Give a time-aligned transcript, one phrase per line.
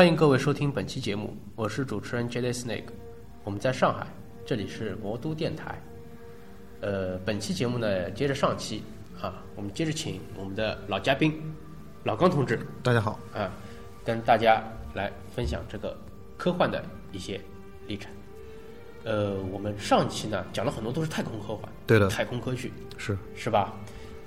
[0.00, 2.50] 欢迎各位收听本期节目，我是主持人 J.D.
[2.54, 2.86] Snake，
[3.44, 4.06] 我们在上海，
[4.46, 5.78] 这里是魔都电台。
[6.80, 8.82] 呃，本期节目呢，接着上期
[9.20, 11.38] 啊，我们接着请我们的老嘉宾
[12.02, 13.52] 老刚同志大家好，啊，
[14.02, 14.64] 跟大家
[14.94, 15.94] 来分享这个
[16.38, 16.82] 科幻的
[17.12, 17.38] 一些
[17.86, 18.10] 历程。
[19.04, 23.74] 呃，我们上期呢讲了很多都是太空科幻，对的太空科学是是吧？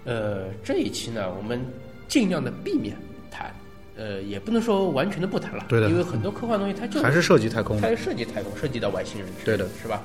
[0.06, 1.66] 呃，这一期呢，我们
[2.08, 2.96] 尽量的避免
[3.32, 3.52] 谈，
[3.98, 5.90] 呃，也不能说完全的不谈了，对的。
[5.90, 9.68] 因为很多科幻东西它就还是涉及太空，它是涉及太空，涉及到外星人对的。
[9.82, 10.02] 是吧？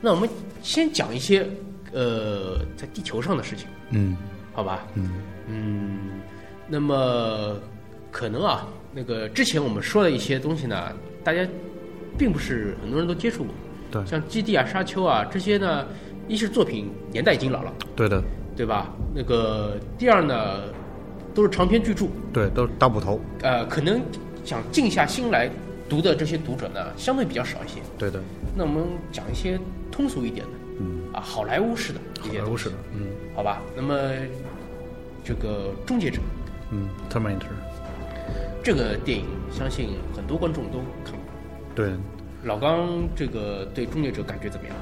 [0.00, 0.28] 那我们
[0.62, 1.46] 先讲一些
[1.92, 4.16] 呃在地球上的事情，嗯。
[4.52, 4.86] 好吧？
[4.94, 5.10] 嗯。
[5.48, 5.98] 嗯，
[6.66, 7.60] 那么
[8.10, 10.92] 可能啊，那个之前我们说的一些东西呢，
[11.22, 11.46] 大家
[12.16, 13.52] 并不是很多人都接触过，
[13.90, 14.06] 对。
[14.06, 15.86] 像《基地》啊、《沙丘》啊这些呢，
[16.26, 18.22] 一是作品年代已经老了，对的，
[18.56, 18.90] 对吧？
[19.14, 20.62] 那个第二呢，
[21.36, 24.00] 都是长篇巨著，对，都是大部头，呃，可能
[24.42, 25.50] 想静下心来
[25.86, 27.80] 读的这些读者呢，相对比较少一些。
[27.98, 28.18] 对的，
[28.56, 28.82] 那我们
[29.12, 29.60] 讲一些
[29.92, 33.06] 通俗一点的，嗯，啊，好莱坞式的一好莱坞式的，嗯。
[33.36, 33.60] 好吧？
[33.76, 33.94] 那么
[35.22, 36.16] 这个《终结者》
[36.70, 37.52] 嗯，Terminator，
[38.64, 41.20] 这个电影，相信很多观众都看过。
[41.74, 41.90] 对，
[42.44, 44.74] 老刚这个对《终结者》感觉怎么样？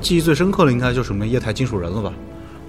[0.00, 2.12] 记忆最深刻的应该就是我们液态金属人了吧？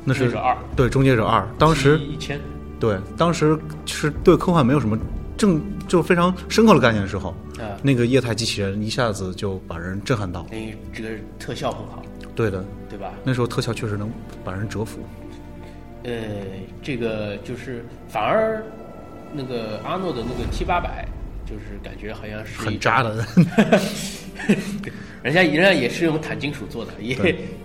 [0.06, 2.40] 那是二，对《终结者二》，当时一千，
[2.80, 4.98] 对，当时是对科幻没有什么
[5.38, 7.30] 正就非常深刻的概念的时候，
[7.60, 10.46] 啊，那个液态机器人一下子就把人震撼到。
[10.50, 10.58] 那
[10.94, 12.04] 这个特效很好，
[12.36, 13.14] 对的，对吧？
[13.24, 14.10] 那时候特效确实能
[14.44, 15.00] 把人折服。
[16.04, 16.14] 呃，
[16.82, 18.64] 这个就是反而
[19.34, 21.06] 那个阿诺的那个 T 八百，
[21.46, 23.26] 就是感觉好像是很渣的
[25.22, 27.14] 人家人家也是用钽金属做的，也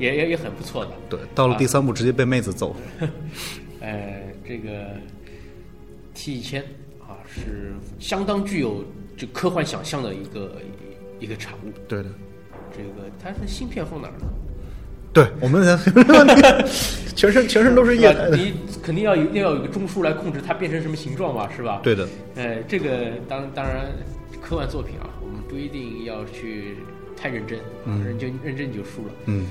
[0.01, 0.91] 也也也很不错的。
[1.09, 2.75] 对，到了第三部直接被妹子揍。
[3.81, 4.97] 呃，这个
[6.15, 6.63] T 一千
[7.01, 8.85] 啊，是相当具有
[9.17, 10.57] 这科幻想象的一个
[11.21, 11.73] 一个产物。
[11.89, 12.09] 对的，
[12.77, 14.27] 这个它的芯片放哪儿呢？
[15.13, 15.63] 对我们
[17.15, 18.37] 全身全身都是液态的。
[18.37, 18.53] 你
[18.83, 21.81] 肯定要有要有一个中枢来控制它变成什么形状吧，是吧？。
[21.85, 23.87] 对的，呃，这个当当然，
[24.43, 26.79] 科幻作品啊，我们不一定要去
[27.17, 29.13] 太认真，啊，认真认真你就输了。
[29.27, 29.47] 嗯？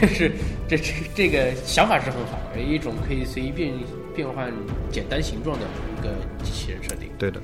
[0.00, 0.32] 但是
[0.68, 3.72] 这这这个想法是很好的，一种可以随意变
[4.14, 4.52] 变换
[4.90, 5.66] 简单形状的
[5.98, 6.10] 一个
[6.42, 7.08] 机器人设定。
[7.18, 7.40] 对的，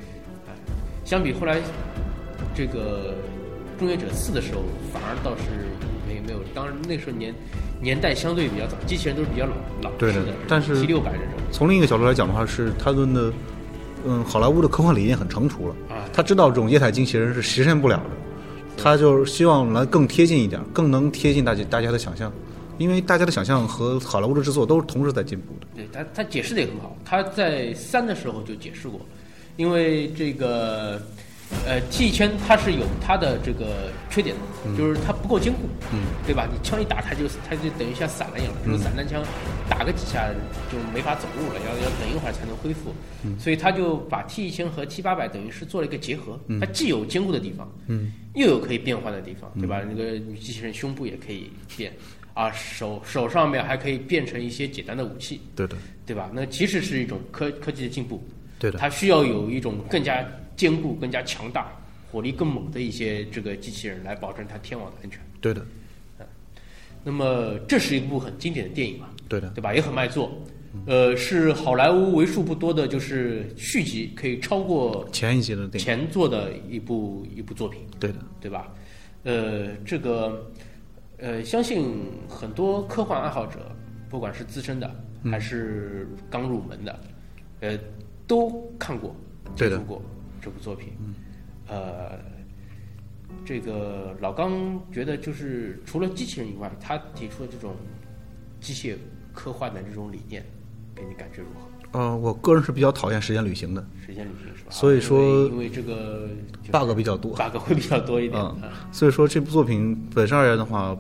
[1.05, 1.59] 相比后来
[2.55, 3.15] 这个
[3.79, 5.43] 《终结者四》的时候，反而倒是
[6.09, 7.35] 没没有，当然那时候年
[7.81, 13.33] 年代相对比较早，机器人都是比较老老式的，但是 T 六百这种从另一个角度来讲的话，是他们的，
[14.05, 15.95] 嗯，好莱坞的科幻理念很成熟了。
[15.95, 18.11] 啊，他知道这种液态机器人是实现不了的，
[18.83, 22.33] 他就是希望来更贴近一点，更能贴近大家大家的想象，
[22.79, 25.67] 因为大家的想象和好莱坞的制作都是同时在进步的。
[25.75, 29.01] 对他他解释的也很好，他在三的时候就解释过，
[29.57, 31.01] 因为这个
[31.67, 35.61] 呃 T 一千它是有它的这个缺点的，就是它不够坚固，
[35.93, 36.49] 嗯，对吧？
[36.51, 39.23] 你枪一打它就它就等于像散了一样就是散弹枪
[39.69, 40.29] 打个几下
[40.71, 42.95] 就没法走路了，要要等一会儿才能恢复，
[43.39, 49.83] 所以他就把 T 一千和 T 八百等于是做了一个结合，它既有坚固的地方，嗯，又有可以变换的地方，对吧？
[49.87, 51.93] 那个女机器人胸部也可以变。
[52.33, 55.77] 啊，手手上面还可以变成一些简单的武器，对的，
[56.07, 56.31] 对吧？
[56.33, 58.23] 那其实是一种科科技的进步，
[58.59, 60.25] 对的，它需要有一种更加
[60.61, 61.73] 坚固、更加强大、
[62.13, 65.19] 火力更猛的一些这个机器人来保证它天网的安全。
[65.41, 65.65] 对的，
[67.03, 69.73] 那么这是一部很经典的电影嘛，对的，对吧？
[69.73, 70.31] 也很卖座，
[70.85, 78.71] 呃，是好莱坞为数不多的，就是续集可以超过前一集的电影，前作的一部一部作品，对的，对吧？
[79.23, 80.47] 呃，这个
[81.17, 81.95] 呃，相信
[82.29, 83.75] 很多科幻爱好者，
[84.11, 85.33] 不管是资深的嗯。
[85.33, 87.01] 还是刚入门的，
[87.61, 87.79] 呃，
[88.27, 89.17] 都看过、
[89.57, 89.79] 接对的。
[89.79, 90.03] 过
[90.41, 90.93] 这部作品。
[91.69, 92.19] 呃，
[93.45, 97.77] 这个老刚觉得，就是除了机器人以外，他提出的这种
[98.61, 98.97] 机械
[99.33, 100.45] 科幻的这种理念，
[100.95, 101.99] 给你感觉如何？
[101.99, 104.71] 呃，我个人是比较讨厌时间旅行的时间旅行是吧？
[104.71, 106.29] 所以说因为这个
[106.71, 107.33] ，bug 比较多。
[107.37, 108.45] bug 会比较多一点。
[108.93, 110.97] 所以说这部作品本身而言的话，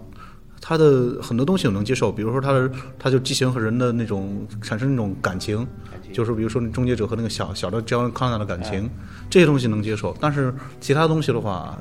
[0.60, 5.66] 它的很多东西我能接受，比如说它的它就机器人和人的那种产生那种感情，
[6.12, 8.88] 就是比如说那终结者和那个小小的 John Connor 的感情，
[9.30, 11.78] 这些东西能接受，但是其他东西的话，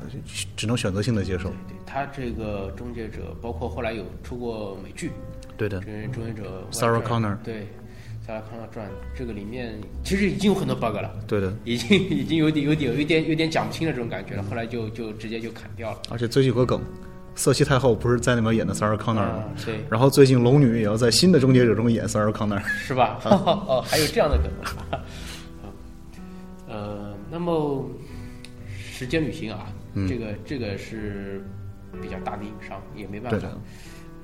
[0.56, 1.50] 只能选择性的接受。
[1.50, 5.10] 对他这个终结者，包括后来有出过美剧
[5.56, 7.54] 对的《这终结者 Sarah Connor 对
[8.26, 15.98] 《Sarah Connor 传》，这个里面其实已经有很多 bug 了，对的，已经已经有点有点有点有点讲不清的这种感觉了，后来就就直接就砍掉了。
[16.10, 16.80] 而且最近有个梗，
[17.40, 19.22] 瑟西太后不是在那边演的 Sarah Connor 吗？
[19.22, 22.62] 啊，对，然后最近龙女也要在新的终结者中演 Sarah Connor。
[22.68, 23.18] 是吧？
[23.24, 25.00] 哦，还有这样的梗。
[26.68, 27.88] 呃，那么
[28.68, 31.42] 时间旅行啊，嗯这个这个是
[32.02, 33.48] 比较大的硬伤，也没办法。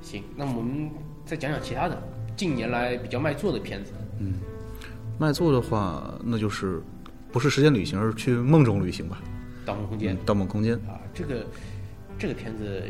[0.02, 0.90] 行，那我们
[1.24, 1.98] 再讲讲其他的
[2.36, 3.92] 近年来比较卖座的片子。
[4.20, 4.34] 嗯
[5.19, 6.82] 卖座的话，那就是
[7.32, 9.22] 不是时间旅行，而是去梦中旅行吧。
[9.66, 11.46] 《盗梦空间嗯》盗梦空间，啊，这个
[12.18, 12.82] 这个片子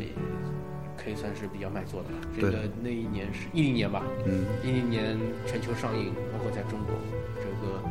[0.95, 2.15] 可以算是比较卖座的了。
[2.35, 6.95] 这对个那一年是一零年吧，嗯，一零年全球上映，包括在中国，
[7.35, 7.81] 这个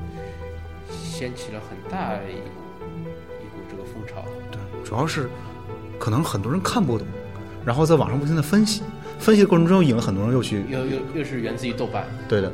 [0.90, 3.10] 掀起了很大一股
[3.40, 4.24] 一股这个风潮。
[4.50, 5.28] 对，主要是
[5.98, 7.06] 可能很多人看不懂，
[7.64, 8.82] 然后在网上不停的分析，
[9.18, 12.52] 分析的过程中引了很多人又去，又又又是源自于豆瓣，对的，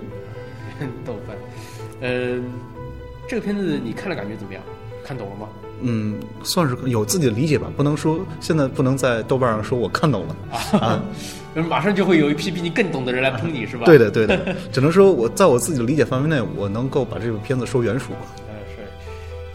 [1.04, 1.36] 豆瓣，
[2.00, 2.40] 呃，
[3.28, 4.62] 这个片子你看了感觉怎么样？
[5.04, 5.48] 看懂了吗？
[5.82, 10.36] 嗯，算是有自己的理解吧，不能说现在不能在豆瓣上说我看懂了
[10.78, 11.02] 啊，
[11.68, 13.84] 马上就会有一批比你更懂的人来喷你，是吧？
[13.84, 18.20] 对的对的， 只能说我在我自己的理解范围内，我能够把这部片子说原属吧。
[18.48, 18.88] 呃，是，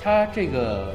[0.03, 0.93] 他这个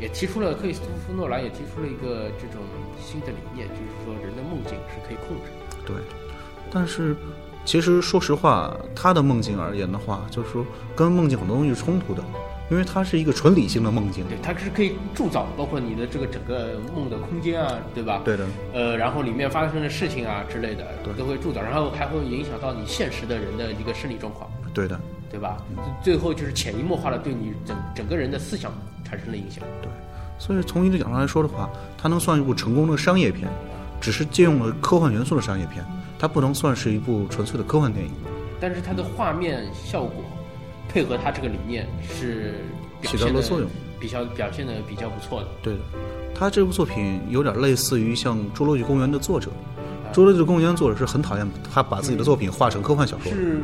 [0.00, 2.62] 也提出了克里斯托弗诺兰也提出了一个这种
[3.02, 5.76] 新的理念，就是说人的梦境是可以控制的。
[5.86, 5.96] 对，
[6.70, 7.16] 但是
[7.64, 10.64] 其实说实话，他的梦境而言的话，就是说
[10.94, 12.22] 跟梦境很多东西是冲突的，
[12.70, 14.24] 因为它是一个纯理性的梦境。
[14.28, 18.22] 对，它是可以铸造，包括你的这个整个梦的空间啊，对吧？
[18.24, 25.00] 对的，呃，然后里面发生的事情啊之类的，对都会铸造，然后还会影响到你现实的人的一个生理状况，对的，
[25.30, 25.56] 对吧？
[26.02, 28.72] 最后就是潜移默化的对你整整个人的思想
[29.04, 29.64] 产生了影响。
[29.82, 29.90] 对。
[30.38, 33.48] 所以从一个角度来说的话，它能算一部成功的商业片，
[34.00, 35.84] 只是借用了科幻元素的商业片，
[36.16, 38.12] 它不能算是一部纯粹的科幻电影。
[38.60, 40.24] 但是它的画面效果
[40.98, 42.54] 配合他这个理念是
[43.00, 45.48] 表起到了作用，比较表现的比较不错的。
[45.62, 45.80] 对的，
[46.34, 49.48] 他这部作品有点类似于像《侏罗纪公园》的作者，
[50.12, 53.60] 《侏罗纪公园》作者是很讨厌他把自己的作品画成科幻小说，是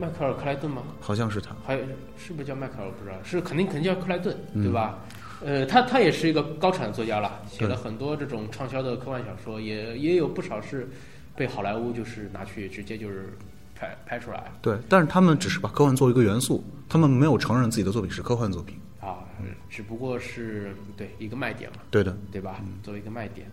[0.00, 0.82] 迈克尔·克莱顿吗？
[0.98, 1.54] 好像是他。
[1.62, 1.80] 还有
[2.16, 2.86] 是不是叫迈克尔？
[2.86, 4.98] 我不知道，是肯定肯定叫克莱顿，嗯对吧？
[5.44, 10.88] 呃，他他也是一个高产作家了，写了很多这种畅销的科幻小说，也也有不少是
[11.36, 13.36] 被好莱坞就是拿去直接就是
[13.74, 18.78] 拍拍出来对，但是他们只是把科幻作为一个元素，他们没有承认自己的作品是科幻作品。
[19.00, 19.24] 啊，
[19.68, 22.62] 只不过是对一个卖点嘛，对的，对吧？
[22.82, 23.46] 作为一个卖点，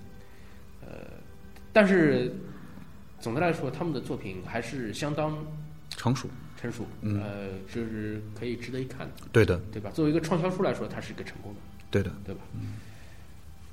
[0.82, 0.90] 呃，
[1.74, 2.34] 但是
[3.20, 5.38] 总的来说，他们的作品还是相当
[5.90, 6.30] 成熟。
[6.56, 9.90] 成熟，嗯呃，就是可以值得一看的，对的，对吧？
[9.90, 11.60] 作为一个畅销书来说，它是一个成功的。
[11.90, 12.12] 对的。
[12.24, 12.42] 对吧？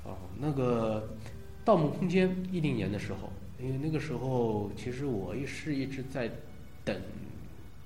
[0.03, 1.07] 哦，那个
[1.63, 6.29] 《盗梦空间》一零年的时候，因为那个时候其实我也是一直在
[6.85, 6.95] 等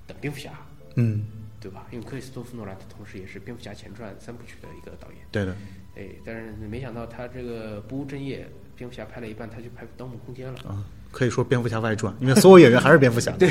[0.07, 0.51] 等蝙蝠侠，
[0.95, 1.25] 嗯，
[1.59, 1.87] 对吧？
[1.91, 5.55] 因为克里斯托弗诺兰他同时也是蝙蝠侠前传三部曲的一个导演，对的。
[5.95, 10.69] 哎，但是没想到他这个不务正业，蝙蝠侠拍了一半，他就拍《盗梦空间》了。
[10.69, 13.31] 啊，可以说蝙蝠侠外传，因为所有演员还是蝙蝠侠。
[13.37, 13.49] 对，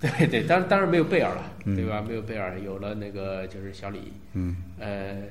[0.00, 2.02] 对对，当然当然没有贝尔了，嗯对吧？
[2.06, 5.22] 没有贝尔，有了那个就是小李，嗯，呃，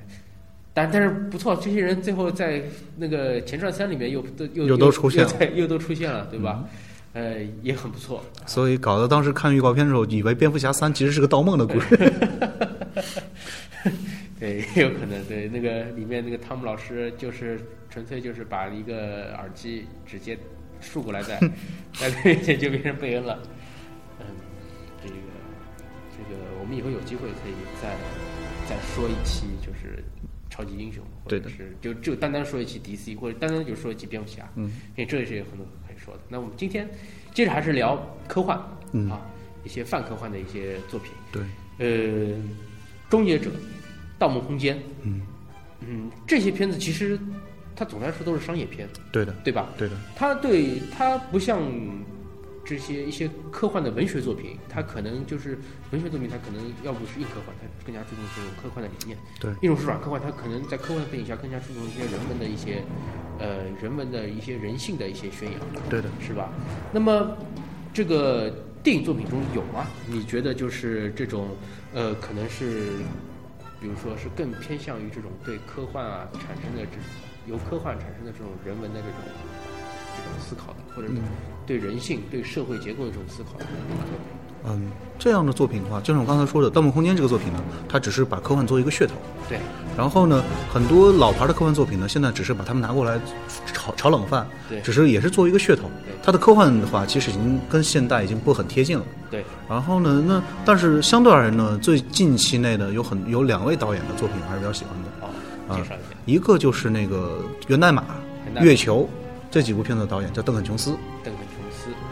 [0.73, 2.63] 但但是不错，这些人最后在
[2.97, 6.65] 那个前传三里面又都又又都出现了又又都出现了，对吧？
[7.13, 8.23] 呃，也很不错。
[8.47, 11.95] 所以搞得当时看预告片的时候，以为蝙蝠侠三其实是个盗梦的故事。
[14.39, 20.35] 对，也有可能对那个里面那个汤姆老师就是纯粹就是把一个耳机直接
[20.81, 21.39] 竖过来戴
[21.93, 23.39] 在他面前就变成贝恩了。
[24.19, 24.25] 嗯，
[25.03, 25.15] 这个
[26.17, 27.95] 这个我们以后有机会可以再
[28.67, 30.03] 再说一期就是
[30.53, 34.47] 超级英雄，或者是就就单单说一期 DC，或者单单就说一期蝙蝠侠。
[34.55, 36.19] 嗯，因为这也是有很多可以说的。
[36.29, 36.87] 那我们今天
[37.33, 39.19] 接着还是聊科幻，嗯啊，
[39.63, 41.11] 一些泛科幻的一些作品。
[41.31, 41.41] 对，
[41.79, 42.37] 呃，
[43.09, 43.49] 终结者、
[44.19, 45.23] 盗梦空间，嗯
[45.79, 47.17] 嗯，这些片子其实
[47.75, 49.69] 它总的来说都是商业片，对的，对吧？
[49.75, 51.59] 对的，它对它不像
[52.65, 55.57] 这些一些科幻的文学作品，它可能就是
[55.91, 62.81] 文学作品，它可能要不是硬科幻，它更加注重这种科幻的理念；对，一种是软科幻，它可能在科幻的背景下更加注重一些人文的一些
[63.39, 65.59] 呃人文的一些人性的一些宣扬。
[65.89, 66.09] 对的。
[66.25, 66.49] 是吧？
[66.93, 67.37] 那么
[67.93, 68.49] 这个
[68.81, 69.85] 电影作品中有吗？
[70.07, 71.49] 你觉得就是这种
[71.93, 72.97] 呃，可能是
[73.79, 79.19] 比如说是更偏向于这种对科幻啊产生的这由科幻产生的这种人文的这种
[80.15, 81.21] 这种思考的，或者嗯
[81.65, 83.49] 对人性、对社会结构的这种思考。
[84.65, 84.89] 嗯，
[85.19, 89.13] 这样的作品的话，就像我刚才说的，《盗梦空间》这个作品呢，它只是把科幻作为一个噱头。
[89.49, 89.59] 对，
[89.97, 90.41] 然后呢，
[90.73, 93.19] 很多老牌的科幻作品呢，现在只是把它们拿过来
[93.73, 96.13] 炒炒冷饭，对只是也是作为一个噱头对。
[96.23, 99.03] 它的科幻的话，其实已经跟现代已经不很贴近了。
[99.29, 105.27] 对，然后呢，那但是相对而言呢，最近期内的有很有两位导演的作品我还是比较喜欢的，好，
[105.73, 106.17] 啊介绍一下。
[106.25, 108.01] 一个就是那个《源代码
[108.45, 109.01] 源代》码《月球》
[109.51, 110.95] 这几部片子的导演叫邓肯琼斯。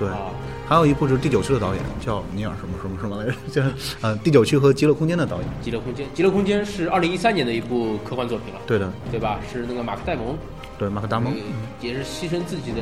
[0.02, 0.10] 对。
[0.10, 0.34] 啊，
[0.68, 3.62] 还有一部就是第九区的导演叫尼尔什么什么什么来着，叫
[4.02, 5.46] 呃第九区和极乐空间的导演。
[5.62, 9.40] 极乐空间》，《极乐空间》是二零一三年的一部科幻作品了，对的，对吧？
[9.52, 10.36] 是那个马克戴蒙，
[10.80, 11.34] 对马克达蒙。
[11.34, 11.40] 呃，
[11.82, 12.82] 也是牺牲自己的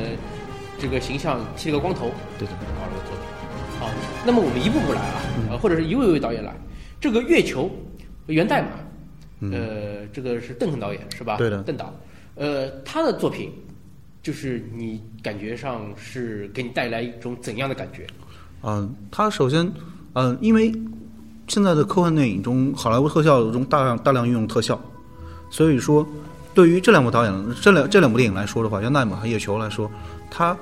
[0.78, 3.20] 这个形象，剃了个光头，对的，搞了个作品。
[3.78, 3.90] 好，
[4.24, 6.54] 那么我们一步步来啊，呃，或者是一位位导演来。
[7.00, 7.64] 这个《月球》
[8.32, 8.68] 源代码，
[9.52, 11.36] 呃，这个是邓肯导演是吧？
[11.36, 11.62] 对的。
[11.62, 11.92] 邓导，
[12.34, 13.52] 呃，他的作品
[14.22, 18.06] 就是你感觉上是给你带来一种怎样的感觉？
[18.62, 19.72] 嗯，他首先，
[20.12, 20.70] 嗯，因为
[21.48, 24.78] 现在的科幻电影中，好莱坞特效中大量大量运用特效，
[25.48, 26.06] 所以说，
[26.54, 29.90] 对于这两部导演这两这两部电影来说的话，《源代码》和《叶球》来说，
[30.30, 30.54] 他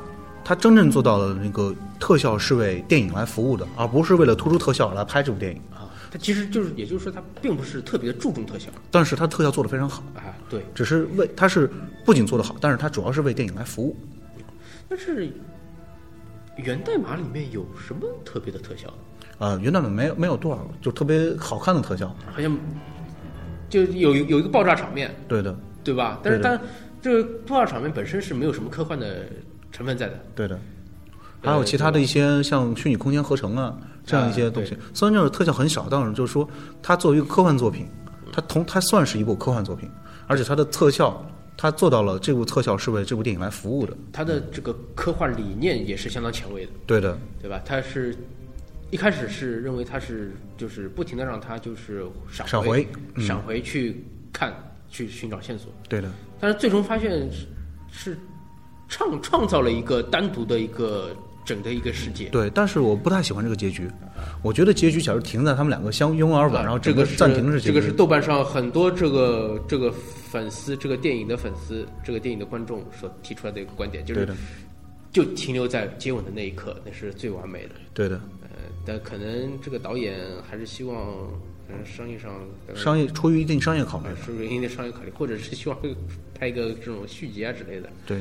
[0.44, 5.60] 他真正做到了那个特效是为电影来服务的，而不是为了突出特效来拍这部电影。
[5.74, 10.64] 啊，它其实就是，也就是说，它并不是特别注重特效但是它特效做的非常好，啊，对。
[10.74, 11.70] 只是为它是
[12.04, 13.96] 不仅做得好，但是它主要是为电影来服务。
[14.88, 15.30] 但是
[16.56, 18.92] 源代码里面有什么特别的特效？
[19.38, 22.58] 呃，源代码没有没有多少就特别好看的特效，好像
[23.68, 26.20] 就有有一个爆炸场面，对的，对吧？
[26.22, 26.64] 但是对的它
[27.02, 29.26] 这个爆炸场面本身是没有什么科幻的
[29.70, 30.18] 成分在的。
[30.34, 30.58] 对的。
[31.42, 36.48] 还有其他的一些像虚拟空间合成啊这样一些东西，啊虽然这种特效很少，但是就是说
[36.82, 37.86] 它作为一个科幻作品，
[38.32, 39.88] 它同它算是一部科幻作品，
[40.26, 41.24] 而且它的特效，
[41.56, 43.96] 它做到了这部特效是为这部电影来服务的。
[44.12, 47.60] 它的这个科幻理念也是相当前卫的，对的，对吧？
[47.64, 48.16] 它是
[48.90, 54.02] 一开始是认为它是就是不停的让它就是闪闪回嗯闪回去
[54.32, 54.54] 看
[54.88, 57.46] 去寻找线索，对的，但是最终发现是
[57.90, 58.18] 是
[58.88, 61.14] 创创造了一个单独的一个
[61.48, 62.28] 整的一个世界。
[62.28, 62.50] 对。
[62.50, 63.90] 但是我不太喜欢这个结局，
[64.42, 67.60] 我觉得结局假如停在他们两个相拥而吻，啊然后这个暂停是。
[67.60, 74.28] 这个是豆瓣上很多这个这个粉丝这个电影的粉丝这个电影的观众所提出来的一个观点，就是，
[75.10, 77.70] 就停留在接吻的那一刻，那是最完美的。
[77.94, 78.20] 对的。
[78.42, 78.48] 呃，
[78.84, 80.96] 但可能这个导演还是希望，
[81.84, 82.32] 商业上
[82.66, 85.78] 呃商业出于一定商业考虑呃，是不是因为商业考虑，或者是希望
[86.38, 87.88] 拍一个这种续集啊之类的。
[88.06, 88.20] 对，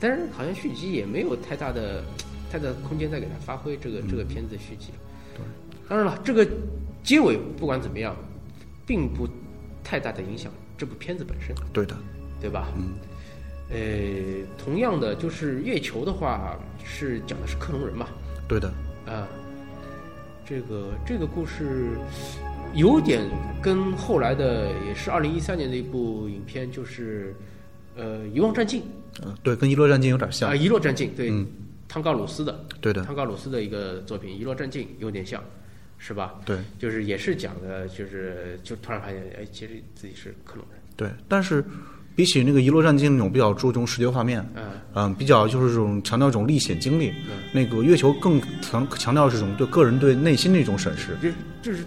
[0.00, 2.02] 但是好像续集也没有太大的
[2.50, 4.90] 太大的空间再给他发挥这个这个片子的续集。
[5.34, 5.44] 对，
[5.88, 6.46] 当然了，这个
[7.02, 8.14] 结尾不管怎么样，
[8.86, 9.28] 并不
[9.84, 11.96] 太大的影响这部片子本身，对的，
[12.40, 12.68] 对吧？
[12.76, 12.94] 嗯。
[13.68, 13.76] 呃，
[14.56, 18.06] 同样的，就是月球的话是讲的是克隆人嘛，
[18.46, 18.72] 对的，
[19.04, 19.26] 啊，
[20.46, 21.98] 这个这个故事
[22.74, 23.28] 有点
[23.60, 27.34] 跟后来的也是二零一三年的一部影片，就是
[27.96, 28.82] 呃《遗忘战境》
[29.24, 30.48] 嗯，对，跟《遗落战境》有点像。
[30.48, 30.62] 啊，像。
[30.64, 31.44] 《遗落战境》对，嗯
[31.88, 35.42] 汤高鲁斯的，对的，汤高鲁斯的一个作品《遗落战境》有点像，
[35.98, 36.34] 是吧？
[36.44, 36.58] 对。
[36.78, 41.10] 就是也是讲的，就是就突然发现，哎，其实自己是克隆人，对。
[41.28, 41.64] 但是
[42.14, 44.64] 比起那个《遗落战境》那种比较注重视觉画面，嗯，
[44.94, 47.12] 嗯，比较就是这种强调一种历险经历，
[47.52, 51.16] 那个月球更强强调这种对个人对内心的一种审视。
[51.22, 51.28] 就
[51.62, 51.84] 就是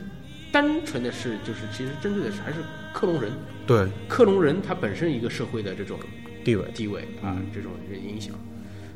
[0.52, 2.60] 单纯的是，就是其实针对的是还是
[2.94, 3.32] 克隆人，
[3.68, 3.88] 对。
[4.08, 6.00] 克隆人他本身一个社会的这种
[6.44, 7.46] 地位，地位啊，嗯。
[7.54, 8.34] 这种影响，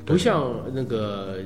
[0.06, 1.40] 不像那个《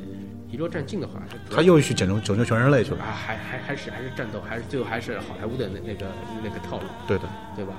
[0.50, 3.04] 遗落战境》的话，他又去拯救拯救全人类去了。
[3.04, 6.08] 啊，还还还是还是战斗，还是最后还是好莱坞的那那个
[6.44, 7.24] 那个套路，对的，
[7.56, 7.74] 对吧？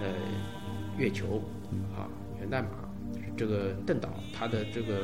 [0.00, 0.08] 呃，
[0.96, 1.42] 月球
[1.96, 2.06] 啊，
[2.38, 2.68] 源代码，
[3.36, 5.00] 这个邓导他的这个，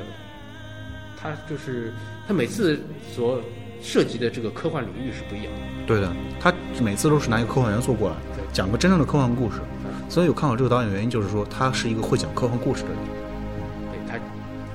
[1.21, 1.93] 他就是
[2.27, 2.81] 他每次
[3.13, 3.41] 所
[3.83, 5.87] 涉及的这个科幻领域是不一样的。
[5.87, 8.17] 对的，他每次都是拿一个科幻元素过来，
[8.53, 9.61] 讲个真正的科幻故事。
[10.09, 12.99] 所以我看好这个导演原因就是说，他是一个会讲科幻故事的人。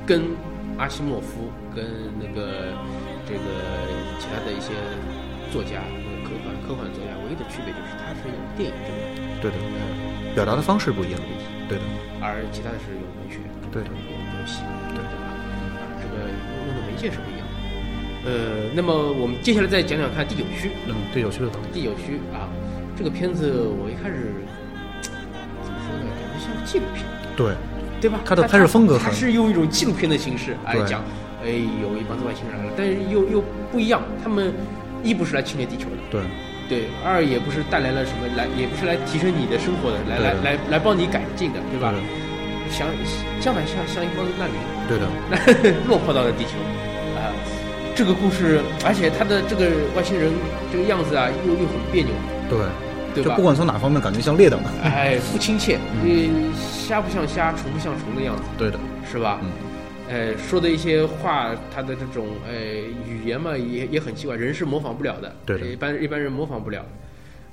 [0.09, 0.25] 跟
[0.79, 1.85] 阿西莫夫跟
[2.17, 2.73] 那个
[3.29, 3.45] 这个
[4.17, 4.73] 其他的一些
[5.53, 8.97] 作家，那个科幻科幻作家唯一的区别就是他是用电影这个
[9.37, 11.21] 对的，呃表达的方式不一样。
[11.69, 11.83] 对的，
[12.25, 13.37] 而其他的是用文学，
[13.69, 15.29] 对的用游戏，对对吧？
[15.29, 17.53] 啊，这个用的媒介是不一样的。
[18.25, 21.51] 呃，那么我们接下来再讲讲看第九区，嗯，第九区的。
[21.71, 22.49] 第九区啊，
[22.97, 24.33] 这个片子我一开始
[25.61, 27.05] 怎么说呢，感觉像纪录片。
[27.37, 27.53] 对，
[27.99, 28.19] 对吧？
[28.25, 31.03] 他的拍摄风格很它是用一种纪录片的形式来讲，
[31.43, 34.53] 哎，有一帮子外星人来了，但是又又不一样，他们
[35.03, 36.21] 一不是来侵略地球的，对，
[36.67, 41.79] 对；二也不是带来了什么来，也不是来提升你的生活的，来来来来帮你改进的，对。
[41.79, 41.93] 吧？
[42.69, 42.87] 相
[43.41, 46.51] 相反像像一帮难民对的， 落魄到了地球，
[47.17, 47.33] 啊、
[47.95, 49.65] 这个故事，而且他的这个
[49.97, 50.31] 外星人
[50.71, 52.13] 这个样子啊，又又很别扭，
[52.47, 52.59] 对，
[53.13, 53.43] 对吧就不？
[53.43, 54.69] 管从哪方面，感觉像劣等的。
[54.83, 58.43] 哎，不亲切，嗯，虾不像虾，虫不像虫的样子。
[58.57, 59.39] 对的，是吧？
[59.43, 59.49] 嗯
[60.11, 66.83] 哎，说的一些话，他的这种哎语言嘛，也也很奇怪，人是模仿不了的，对的一般一般人模仿不了。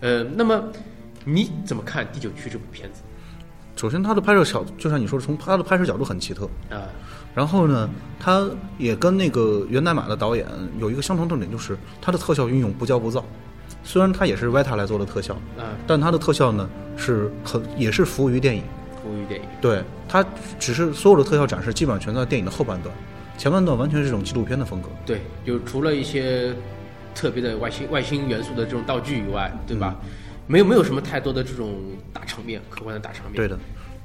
[0.01, 0.65] 呃，那么
[1.25, 3.03] 你怎么看《第九区》这部片子？
[3.77, 6.49] 首先它的拍摄角，就像你说的，从它的拍摄角度很奇特。
[6.71, 6.89] 啊，
[7.35, 8.49] 然后呢，它
[8.79, 10.47] 也跟那个源代码的导演
[10.79, 13.23] 有一个相同特点，就是它的特效运用不骄不躁。
[13.87, 18.63] 虽然它也是 Vita 来做的特效，啊，但它的特效呢是很也是服务于电影。
[19.01, 20.25] 服务于电影，对，它
[20.59, 22.93] 只是所有的特效展示基本上全在电影的后半段，
[23.39, 24.89] 前半段完全是这种纪录片的风格。
[25.07, 26.53] 对，就除了一些
[27.15, 29.97] 特别的外星外星元素的这种道具以外，对吧？
[30.49, 31.77] 没有没有什么太多的这种
[32.13, 33.37] 大场面，科幻的大场面。
[33.37, 33.57] 对的，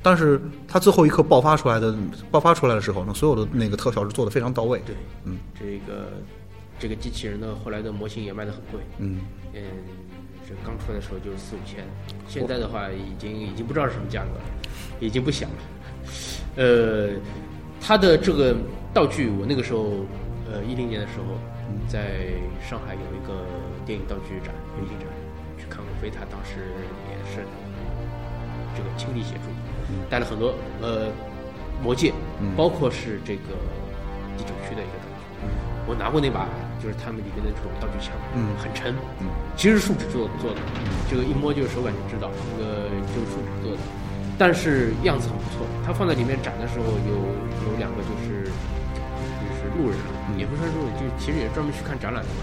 [0.04, 1.96] 但是它最后一刻爆发出来的
[2.30, 4.82] 爆发出来的时候呢，所有的那个特效是做的非常到位。
[4.86, 6.10] 对，嗯，这个
[6.82, 9.20] 这个机器人呢，后来的模型也卖得很贵，嗯，
[9.54, 9.62] 嗯，
[10.50, 11.86] 这刚出来的时候就四五千，
[12.28, 14.42] 现在的话已经已经不知道是什么价格了，
[15.00, 15.54] 已经不小了。
[16.56, 17.10] 呃，
[17.80, 18.56] 它的这个
[18.92, 20.08] 道具，我那个时候，
[20.52, 21.38] 呃，一零年的时候，
[21.88, 22.34] 在
[22.68, 23.46] 上海有一个
[23.86, 25.08] 电影道具展，北京展，
[25.60, 26.74] 去看过飞塔，当时
[27.08, 27.46] 也是
[28.76, 29.54] 这个亲力协助，
[30.10, 31.12] 带了很多呃
[31.84, 32.12] 魔戒，
[32.58, 33.54] 包括是这个
[34.36, 35.71] 第九区的一个道具。
[35.88, 36.46] 我拿过那把，
[36.82, 38.54] 就是他们里面的这种道具枪，嗯。
[38.62, 38.94] 很沉，
[39.58, 40.60] 其实树脂做做的，
[41.10, 43.82] 这个一摸就是手感就知道，那个就是树脂做的，
[44.38, 45.66] 但是样子很不错。
[45.86, 47.14] 它放在里面展的时候有
[47.66, 52.42] 有两个就是就是路人啊，也不算路人，就其实也是专门去看展览的嘛。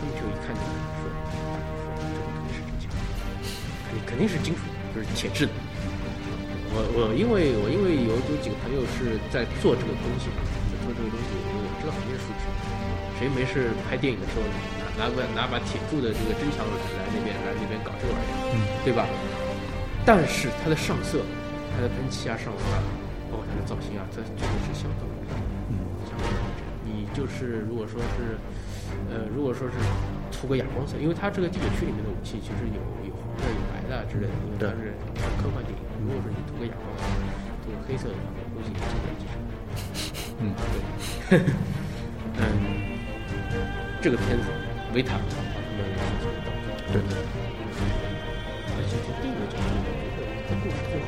[0.00, 1.12] 他们就一看就说，说
[2.00, 2.88] 这个肯定是真枪，
[3.84, 4.64] 肯定肯定是金属，
[4.96, 5.52] 就是铁制的。
[6.72, 10.32] 我我因为我因为有有几个朋友是在做这个东西
[13.22, 14.42] 谁没事拍电影的时候
[14.98, 19.06] 拿拿个拿把铁柱的这个真枪来来那边来那边搞这个玩意儿，嗯，对吧？
[20.02, 21.22] 但是它的上色、
[21.70, 22.82] 它的喷漆啊、上色啊，
[23.30, 25.06] 包括它的造型啊，这确实是相当
[25.70, 26.66] 嗯，相当完整。
[26.82, 28.34] 你就是如果说是，
[29.06, 29.78] 呃，如果说是
[30.34, 34.90] 涂个哑光色，因为它这个第九区里面的武器其实有有红的、有白的啊之类的，因为它是
[35.38, 35.82] 科幻电影。
[36.02, 37.06] 如果说你涂个哑光色，
[37.62, 39.38] 涂个黑色的话，我估计也经不了几成。
[40.42, 40.50] 嗯，
[41.30, 41.38] 对，
[42.34, 42.81] 嗯，
[44.02, 44.50] 这个片子
[44.92, 46.98] 维塔他们选择的道具，对，
[48.74, 51.06] 而且从第一个角度，我觉得它故事最后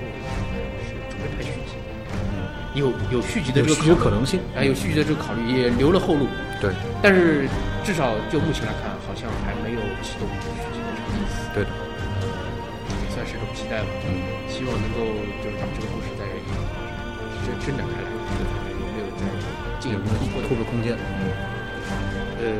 [0.87, 1.75] 是准备拍续集，
[2.15, 2.47] 嗯
[2.79, 4.39] 有有续集的这个可能性。
[4.55, 6.31] 哎，有续集的这个考虑，也留了后路。
[6.63, 6.71] 对，
[7.03, 7.51] 但是
[7.83, 13.91] 至少就目前来看，好像还没有启动续集的这个意思，对的，也算是一种期待吧。
[14.07, 15.03] 嗯，希望能够
[15.43, 16.23] 就是把这个故事再
[17.43, 18.07] 伸伸展开来，
[18.71, 19.27] 有没有再
[19.83, 20.95] 进一步突破的突破空间。
[20.95, 21.27] 嗯，
[22.45, 22.53] 呃，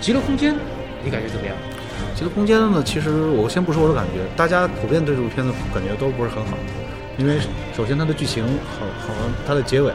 [0.00, 0.54] 极乐空间，
[1.02, 1.56] 你感觉怎么样？
[2.14, 6.56] 极乐空间呢，其实我先不说我的感觉，大家普遍对这部片子感觉都不是很好，
[7.16, 7.38] 因为
[7.76, 8.44] 首先它的剧情
[8.78, 9.92] 好好像它的结尾，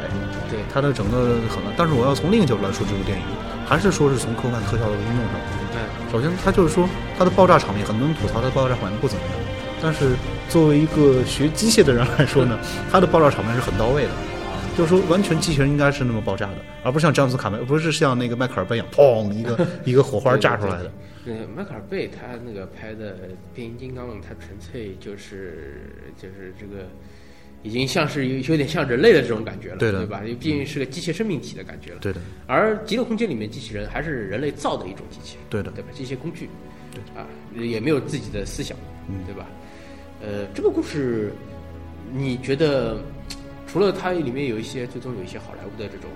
[0.50, 1.74] 对，它的整个很烂。
[1.78, 3.24] 但是我要从另一个角度来说这部电影，
[3.68, 5.36] 还是说是从科幻特效的应用上。
[5.74, 9.34] 对，首先，它就是说它的爆炸场面，很多人吐槽它的爆炸场面不怎么样，
[9.82, 10.16] 但是
[10.50, 12.58] 作为一个学机械的人来说呢，
[12.90, 14.10] 它的爆炸场面是很到位的。
[14.78, 20.92] 就是说，完全机器人应该是那么爆炸的，而不是像詹姆斯卡梅，不是像那个迈克尔贝一样，砰一个 一个火花炸出来的。
[21.26, 23.14] 呃，迈克尔贝他那个拍的
[23.56, 25.82] 《变形金刚》，他纯粹就是
[26.16, 26.84] 就是这个，
[27.64, 30.20] 已经像是有有点像人类的这种感觉了，对的对吧？
[30.20, 31.98] 因为毕竟是个机械生命体的感觉了。
[32.00, 35.90] 对的，而《极乐空间》里面机器人还是人类造的一种机器人，对的，对吧？
[35.92, 36.48] 机械工具，
[36.94, 37.28] 对啊，
[37.60, 38.78] 也没有自己的思想，
[39.10, 39.48] 嗯对吧？
[40.22, 41.34] 呃，这个故事，
[42.14, 43.02] 你觉得
[43.68, 46.10] 除了它里面有一些最终有一些好莱坞的这种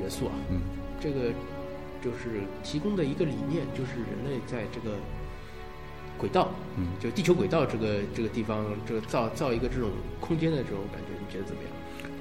[0.00, 0.60] 元素啊，嗯，
[1.00, 1.30] 这个
[2.02, 4.96] 就是提供的一个理念，就是人类在这个
[6.16, 11.72] 轨道，嗯，就地球轨道这个这个地方，这个造造一个这种空间的这种感觉，你觉得怎么样？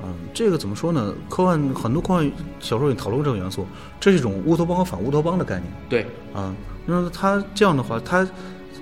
[0.03, 1.13] 嗯，这个怎么说呢？
[1.29, 3.65] 科幻很多科幻小说也讨论这个元素，
[3.99, 6.53] 这是一种乌托邦和反乌托邦的概念对，啊。
[6.85, 8.27] 那它这样的话，它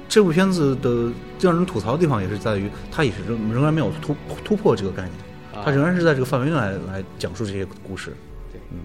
[0.08, 5.24] 这部片子的让人吐槽的地方也是在于，它也是仍仍然没有突突破这个概念，啊
[5.64, 8.14] 它仍然是在这个范围内来来讲述这些故事。
[8.52, 8.80] 对，嗯，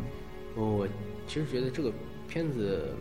[0.54, 0.88] 我我
[1.26, 1.92] 其实觉得这个
[2.28, 2.94] 片子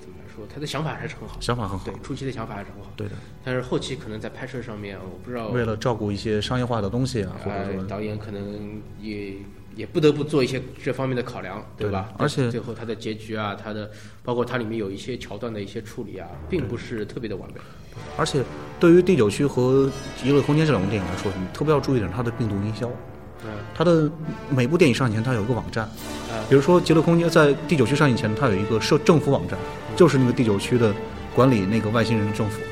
[0.00, 1.84] 怎么来说，他的想法还是很好，想法很好。
[1.84, 3.14] 对，，初期的想法还是很好，对的。
[3.44, 9.34] 但是后期可能在拍摄上面，我不知道，为了照顾一些商业化的东西啊，或者导演可能也
[9.76, 12.08] 也不得不做一些这方面的考量，对吧？
[12.18, 13.88] 而且最后它的结局啊，它的
[14.24, 17.60] 包括它里面有一些桥段的一些处理啊，并不是特别的完美。
[18.16, 18.42] 而且
[18.80, 19.84] 对于第九区和
[20.22, 22.88] 《极乐空间》这两部电影来说，你特别要注意点它的病毒营销。
[23.44, 24.10] 嗯它的
[24.50, 29.58] 每部电影上映前，它有一个网站，啊比如说《极乐空间》在第九区上映前，它有一个社政府网站，
[29.94, 30.92] 就是那个第九区的
[31.34, 32.60] 管理那个外星人政府。
[32.62, 32.66] 嗯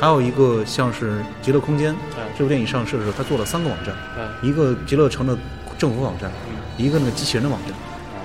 [0.00, 5.36] 还有一个像是《极乐空间》啊这部电影上市的时候，它做了三个网站，啊一个极乐城的
[5.78, 7.72] 政府网站，嗯一个那个机器人的网站，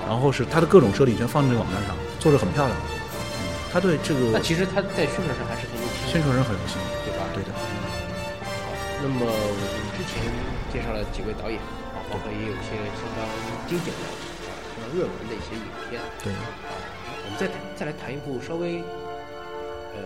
[0.08, 2.76] 然后是它的各种设立全放在这个网站上，做的很漂亮。
[2.76, 6.76] 嗯，它对这个那其实他在宣传上还是很有心，宣传上很有心。
[7.04, 7.26] 对吧？
[7.34, 7.50] 对的，
[9.02, 9.62] 那么我们
[9.96, 10.22] 之前
[10.72, 11.58] 介绍了几位导演
[11.94, 13.22] 啊，包括也有一些相当
[13.66, 16.42] 经典的啊、相当热门的一些影片对，啊。
[17.24, 18.82] 我们再谈再来谈一部稍微
[19.94, 20.00] 呃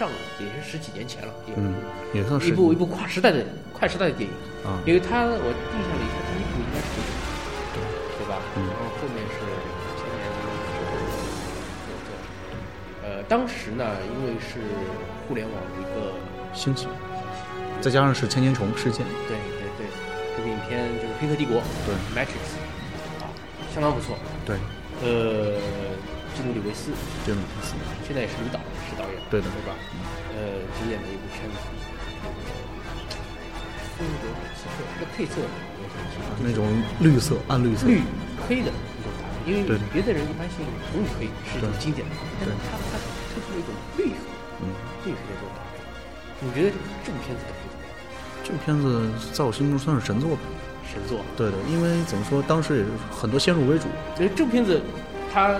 [0.00, 0.08] 上
[0.38, 1.74] 也是十几年前了，也嗯，
[2.14, 4.32] 也算是一部一部跨时代的跨时代的电影，
[4.64, 7.20] 啊，因为它我印象里它第一部应该是九九年，
[7.76, 7.84] 对
[8.16, 8.40] 对吧？
[8.56, 10.96] 嗯然后后面是两千年之后
[11.84, 12.08] 有的。
[13.04, 14.64] 呃，当时呢，因为是
[15.28, 16.16] 互联网的一个
[16.54, 16.88] 兴起，
[17.82, 19.84] 再加上是千年虫事件，对对对，
[20.34, 22.56] 这部影片就是《黑客帝国》对 Matrix
[23.20, 23.28] 啊，
[23.74, 24.16] 相当不错。
[24.46, 24.56] 对，
[25.04, 25.60] 呃，
[26.32, 26.88] 基努里维斯
[27.26, 28.69] 基努里维斯，现在也是女导，是
[29.00, 29.72] 导演，对的对吧？
[30.36, 31.56] 呃，主演的一部片子，
[33.96, 36.68] 风格很奇特，这个配色也很奇特，那种
[37.00, 38.02] 绿色、暗绿色，绿
[38.46, 40.60] 黑的一种搭配，因为别的人一般性
[40.92, 43.00] 红与黑是一种经典的，但是对他他
[43.32, 44.20] 推出了一种绿黑，
[44.60, 44.68] 嗯，
[45.06, 45.80] 绿黑的这种搭配。
[46.44, 46.68] 你觉得
[47.04, 47.80] 这部片子怎么样？
[48.44, 50.42] 这部片子在我心中算是神作吧。
[50.90, 51.20] 神作。
[51.36, 53.86] 对的，因为怎么说，当时也是很多先入为主，
[54.16, 54.80] 所以这部片子，
[55.32, 55.56] 它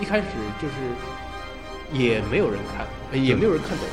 [0.00, 0.26] 一开始
[0.60, 0.74] 就是
[1.92, 3.86] 也没有人看，呃也没有人看懂，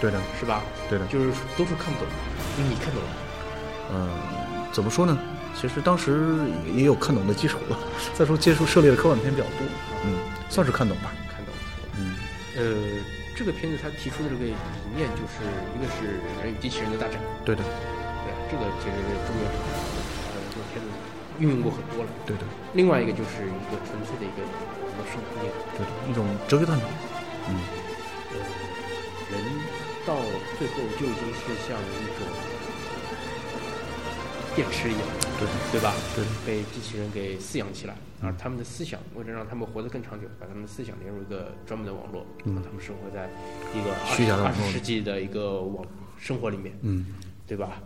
[0.00, 0.62] 对的，是吧？
[0.88, 2.08] 对的，就是都是看不懂，
[2.56, 3.10] 你看懂了？
[3.90, 4.10] 嗯，
[4.72, 5.16] 怎么说呢？
[5.56, 7.78] 其实当时也也有看懂的基础了。
[8.14, 9.66] 再说接触涉猎的科幻片比较多，
[10.04, 10.14] 嗯，
[10.48, 11.10] 算是看懂吧。
[11.26, 11.60] 看懂了。
[11.98, 12.14] 嗯，
[12.54, 13.02] 呃，
[13.34, 14.54] 这个片子它提出的这个理
[14.94, 15.42] 念就是
[15.74, 18.94] 一个是人与机器人的大战，对的，对，这个其实
[19.26, 20.86] 中国呃这个片子
[21.40, 22.10] 运用过很多了。
[22.24, 26.86] 对的，另外一个就是一个纯粹的一个我们的生活念，对的，一种哲学探讨。
[27.48, 27.56] 嗯，
[28.32, 28.36] 呃，
[29.32, 29.40] 人
[30.06, 30.16] 到
[30.58, 32.26] 最后就已经是像一种
[34.54, 35.02] 电池一样，
[35.38, 35.94] 对，对吧？
[36.14, 42.54] 对，被机器人给饲养起来，而他们的思想为了让他们活得更长久，把他们的思想连入一个专门的网络，嗯。
[42.54, 43.28] 让他们生活在
[43.74, 45.86] 一个二十世纪的一个网
[46.18, 47.06] 生活里面，嗯，
[47.46, 47.80] 对吧？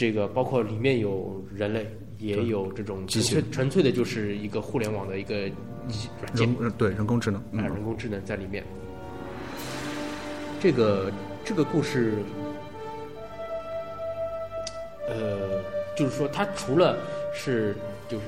[0.00, 1.86] 这个包括里面有人类，
[2.16, 5.46] 也有这种纯粹纯粹的就是一个互联网的一个
[5.88, 8.64] 机软件对人工智能，啊，嗯，人工智能在里面。
[10.58, 11.12] 这个
[11.44, 12.14] 这个故事，
[15.06, 15.60] 呃，
[15.94, 16.96] 就是说，它除了
[17.34, 17.76] 是
[18.08, 18.24] 就是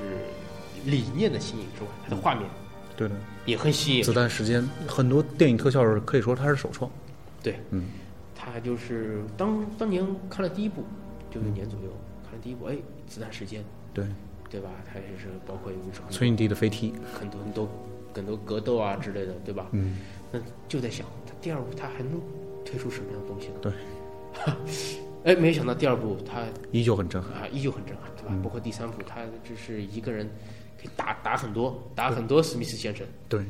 [0.85, 2.47] 理念的新颖之外，它的画面
[2.95, 3.15] 对的。
[3.47, 4.13] 也很吸引子。
[4.13, 6.87] 弹时间，很多电影特效可以说它是首创。
[7.41, 7.85] 对，嗯，
[8.35, 10.83] 它就是当当年看了第一部，
[11.33, 11.89] 九九年左右
[12.23, 14.05] 看了第一部，哎，子弹时间，对，
[14.49, 14.69] 对吧？
[14.85, 17.69] 它也是包括有一种崔影帝的飞踢，很多很多
[18.13, 19.67] 很多格斗啊之类的，对吧？
[19.71, 19.97] 嗯，
[20.31, 22.21] 那就在想，他第二部他还能
[22.63, 23.55] 推出什么样的东西呢？
[23.61, 23.73] 对，
[25.33, 27.33] 哎，没想到第二部他依旧很震撼。
[27.33, 28.29] 啊依旧很震撼，对吧？
[28.29, 30.29] 嗯包括第三部，他只是一个人
[30.77, 33.05] 可以打打很多，打很多史密斯先生。
[33.27, 33.41] 对，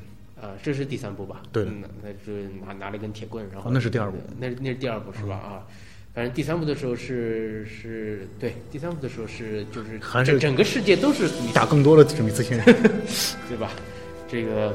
[0.41, 1.41] 啊，这是第三部吧？
[1.52, 2.32] 对那那就
[2.65, 5.36] 拿拿了一根铁棍，然后、哦那是第二部，那那是第二部是吧？
[5.36, 5.67] 啊，
[6.13, 12.73] 反正第三部的时候是是对，第三部的时候是就是还是整整个世界都是打更多的史密斯先生。
[13.49, 13.71] 对吧？
[14.28, 14.71] 这个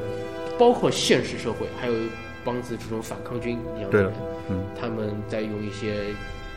[0.58, 2.08] 包括现实社会，还有一
[2.44, 4.12] 帮子这种反抗军一样的人，
[4.50, 6.12] 嗯，他们在用一些，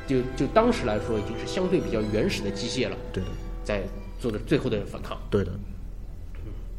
[0.08, 3.30] 就就当时来说已经是相对比较原始的机械了，对的，
[3.64, 3.84] 在
[4.20, 5.16] 做的最后的反抗。
[5.30, 5.52] 对的，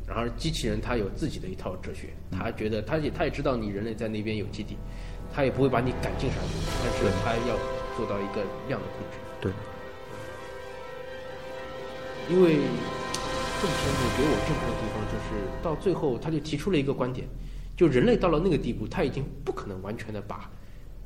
[0.09, 4.77] 然而机器人他有自己的一套哲学，他觉得他也他也知道你人类在那边有基地，
[5.33, 7.57] 他也不会把你赶尽杀绝，但是对他要
[7.97, 9.19] 做到一个量的控制。
[9.41, 9.53] 对，
[12.31, 12.55] 因为
[13.61, 17.27] 这部片子给我震撼的地方就是到最后他就提出了一个观点，
[17.77, 20.51] 就人类到了那个地步，他已经不可能完全的把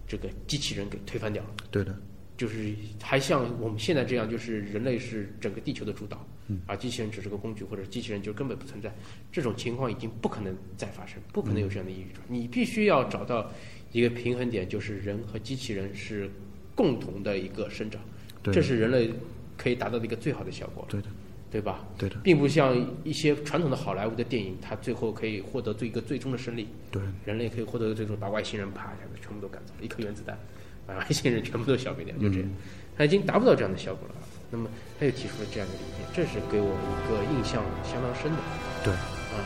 [0.06, 1.50] 这个机器人给推翻掉了。
[1.70, 1.94] 对的，
[2.36, 8.94] 就是还像我们现在这样，就是人类是整个地球的主导，嗯而机器人只是个工具，或者机器人就根本不存在。
[9.32, 12.22] 这种情况已经不可能再发生，不可能有这样的抑郁症。
[12.28, 13.50] 你必须要找到
[13.92, 16.30] 一个平衡点，就是人和机器人是
[16.76, 18.00] 共同的一个生长，
[18.42, 19.10] 对这是人类
[19.56, 21.08] 可以达到的一个最好的效果，对的，
[21.50, 21.80] 对吧？
[21.98, 30.38] 对的，并不像一些传统的好莱坞的电影，它最后可以获得最一个最终的胜利，对，人类可以获得最终把外星人啪一下子全部都赶走了，一颗原子弹
[30.86, 32.48] 把外星人全部都消灭掉，就这样。
[32.96, 34.14] 他已经达不到这样的效果了。
[34.50, 38.38] 那么他又提出了这样的理念，这是给我一个印象相当深的
[38.84, 39.42] 对，啊。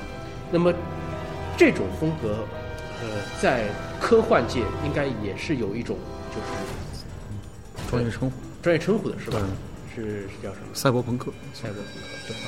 [0.53, 0.73] 那么
[1.57, 2.45] 这种风格，
[3.01, 5.97] 呃，在科幻界应该也是有一种
[6.31, 7.00] 就是
[7.91, 9.39] 专业称呼，专业称呼的，是吧
[9.97, 10.05] 对？
[10.05, 10.75] 是是叫什么？
[10.75, 11.33] 赛博朋克。
[11.53, 12.47] 赛博朋克，对啊。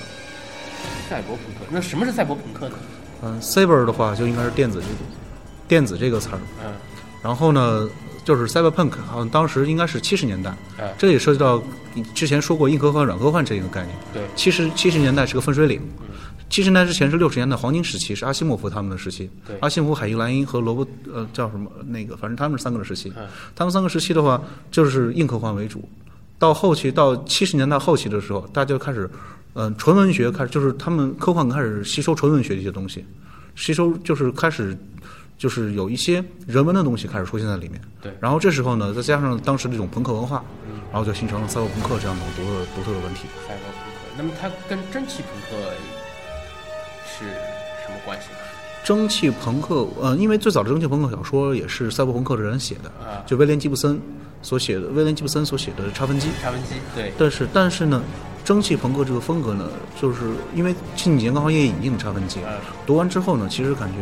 [1.08, 2.76] 赛博朋克，那什么是赛博朋克呢？
[3.22, 4.94] 嗯，cyber 的话就应该是电子这个
[5.68, 6.38] 电子这个词儿。
[6.64, 6.72] 嗯
[7.22, 7.88] 然后呢，
[8.24, 11.62] 就是 cyberpunk，好像当时应该是七十年代，哎，这也涉及到
[11.94, 13.96] 你之前说过硬科幻、软科幻这一个概念。
[14.12, 15.80] 对，七十七十年代是个分水岭，
[16.52, 19.56] 七十年代之前是六十年代黄金时期，是阿西莫夫他们的时期对。
[19.60, 23.10] 阿西莫夫、海因莱因和罗伯呃叫什么那个，反正他们是三个的时期。
[23.16, 24.38] 嗯他们三个时期的话，
[24.70, 25.88] 就是硬科幻为主。
[26.38, 29.08] 到后期，到七十年代后期的时候，大家就开始，
[29.54, 33.02] 嗯、纯文学开始，就是他们科幻开始吸收纯文学的一些东西，
[33.56, 34.76] 吸收就是开始，
[35.38, 37.80] 就是有一些人文的东西开始出现在里面。
[38.02, 40.44] 对然后这时候呢，再加上当时这种朋克文化，
[40.90, 43.22] 然后就形成了赛博朋克这样的独特独特的文体。
[43.48, 43.88] 赛博朋克。
[44.18, 45.56] 那么它跟蒸汽朋克
[47.22, 47.30] 是
[47.84, 48.38] 什么关系呢？
[48.84, 54.00] 蒸汽朋克，呃，因为最早的蒸汽朋克小说也是赛博朋克的人写的，啊，就威廉吉布森
[54.42, 56.26] 所写的，威廉吉布森所写的《差分机》。
[56.42, 58.02] 差分机，对，但是，但是呢，
[58.44, 59.68] 蒸汽朋克这个风格呢，
[60.00, 63.98] 就是因为近几年刚好也引进了差分机，啊，读完之后呢，其实感觉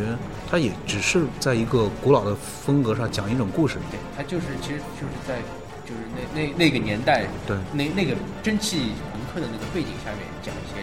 [0.49, 3.77] 它也只是在一个古老的风格上讲一种故事。
[3.91, 5.37] 对，它就是其实就是在
[5.85, 6.01] 就是
[6.33, 10.81] 那那那个年代，对那那个蒸汽朋克的那个背景下面讲一些。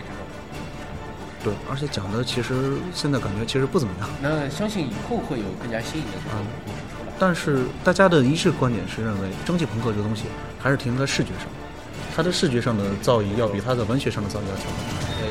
[1.43, 4.09] 对，而且讲的其实现在感觉其实不怎么样。
[4.21, 7.13] 那相信以后会有更加新颖的这种故事出来。
[7.19, 10.25] 但是大家的一致观点是认为，蒸汽朋克这个东西
[10.59, 11.47] 还是停留在视觉上，
[12.15, 14.65] 它的视觉上的造诣要比它的文学上的造诣要强。
[15.21, 15.27] 呃，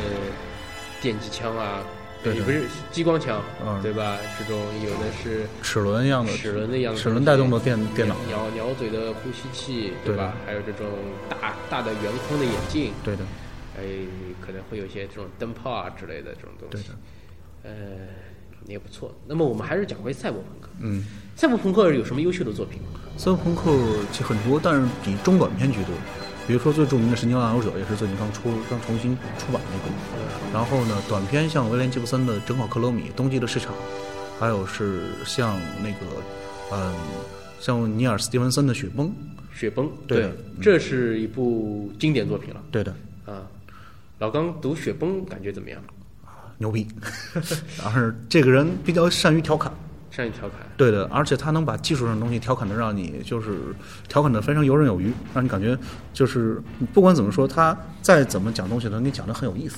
[1.02, 1.80] 电击枪啊，
[2.24, 4.18] 对对也不是激光枪，嗯对吧？
[4.40, 10.34] 这种有的是齿轮一样的，齿轮的样子，齿轮带动的电电脑，鸟鸟嘴的呼吸器，对吧？
[10.46, 10.88] 还有这种
[11.30, 13.24] 大大的圆框的眼镜，对的，
[13.78, 13.84] 哎，
[14.42, 16.88] 可能会有一些这种灯泡啊之类的这种东西
[17.64, 18.08] 对的，，呃，
[18.66, 19.14] 也不错。
[19.28, 20.70] 那么我们还是讲回赛博朋克。
[20.82, 21.06] 嗯。
[21.36, 22.80] 赛博朋克有什么优秀的作品？
[23.18, 23.72] 赛博朋克
[24.12, 25.94] 其实很多，但是以中短篇居多。
[26.48, 29.94] 比如说最著名的《神经浪游者》，也是最近刚出、刚重新出版的一部。
[30.54, 33.74] 然后呢，短篇像威廉吉布森的《整好克罗米》《冬季的市场》，
[34.40, 35.98] 还有是像那个，
[36.72, 36.96] 嗯，
[37.60, 39.08] 像尼尔·斯蒂文森的《雪崩》。
[39.54, 43.46] 雪崩，对的这是一部经典作品了对的，啊。
[44.20, 45.82] 老刚读雪崩感觉怎么样？
[46.58, 46.88] 牛逼。
[47.78, 49.72] 然后这个人比较善于调侃。
[50.10, 53.60] 善于调侃，对的，而且他能把技术上的东西调侃的让你就是
[54.10, 55.78] 调侃的非常游刃有余，让你感觉
[56.12, 56.60] 就是
[56.92, 59.78] 不管怎么说，他再怎么讲东西，都给你讲的很有意思。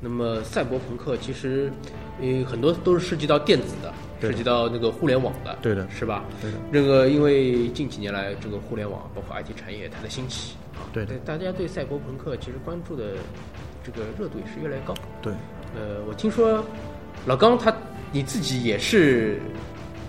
[0.00, 1.70] 那么赛博朋克其实，
[2.18, 6.24] 呃，很多都是涉及到电子的，涉及到那个互联网的，对的是吧？
[6.40, 13.14] 对的，这个因为近几年来，这个互联网包括 IT 产业它的兴起啊，对的大家对赛博朋克其实关注的
[13.82, 14.94] 这个热度也是越来越高。
[15.22, 15.32] 对，
[15.74, 16.64] 呃，我听说
[17.26, 17.74] 老刚他
[18.12, 19.40] 你自己也是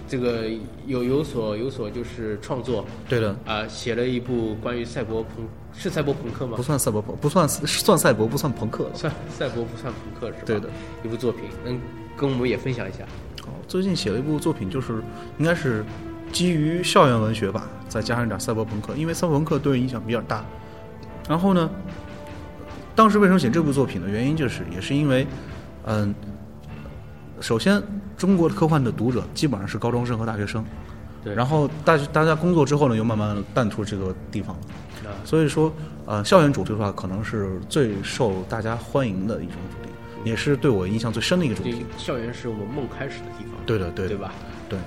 [0.08, 0.44] 这个
[0.86, 6.64] 有有所有所就是创作对的，啊、写了一部关于赛博朋是赛博朋克吗不？
[6.64, 8.90] 算赛博朋，不算算赛博，不算朋克。
[8.94, 10.44] 算赛博不算朋克是吧？
[10.46, 10.70] 对的，
[11.04, 11.80] 一部作品，能
[12.16, 13.04] 跟我们也分享一下？
[13.46, 14.94] 哦，最近写了一部作品，就是
[15.38, 15.84] 应该是
[16.36, 20.44] 基于校园文学吧，再加上一点赛博朋克，因为赛博朋克对人影响比较大。
[21.30, 21.70] 然后呢，
[22.94, 25.26] 当时为什么写这部作品的原因，就是也是因为，
[25.86, 26.14] 嗯，
[27.40, 27.82] 首先
[28.18, 30.62] 中国的科幻的读者基本上是高中生和大学生，
[31.24, 35.10] 对然后大大家工作之后呢，又慢慢淡出这个地方了。
[35.10, 35.72] 啊，所以说，
[36.06, 41.86] 呃，校园主题的话，可能是最受大家欢迎的一种主题，也是对我印象最深的一个主题。
[41.98, 44.34] 校园是我们梦开始的地方，对的，对的对，吧？
[44.68, 44.78] 对。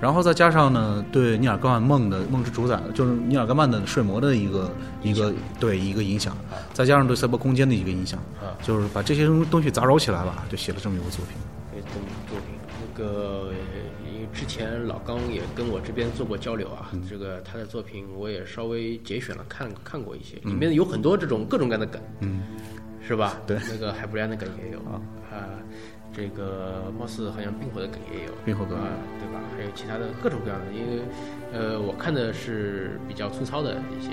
[0.00, 6.36] 然后再加上呢，对尼尔·戈曼梦的梦之主宰，就是尼尔·戈曼的睡魔的一个一个对一个影响，
[6.72, 11.36] 再加上对赛博空间的一个影响，啊，就是把这些东西杂糅起来吧，就写了这么一部作品。
[11.72, 13.52] 这部作品，那个
[14.12, 17.02] 因为之前老刚也跟我这边做过交流啊，嗯。
[17.08, 22.42] 这个他的作品我也稍微节选了看看过一些，里面有很多这种各种各样的梗，嗯，
[23.06, 23.38] 是吧？
[23.46, 23.58] 对。
[23.68, 24.78] 那个海布莱恩的梗也有。
[24.80, 25.00] 啊。
[25.30, 25.62] 啊，
[26.12, 28.76] 这个貌似好像冰火的梗也有，冰火梗。
[28.78, 29.40] 啊，对吧？
[29.56, 31.02] 还有其他的各种各样的，因为
[31.52, 34.10] 呃，我看的是比较粗糙的一些，